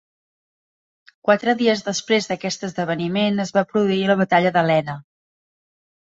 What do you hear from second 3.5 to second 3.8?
va